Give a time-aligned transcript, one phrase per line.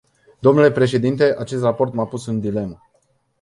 [0.41, 2.81] Dle președinte, acest raport m-a pus în dilemă.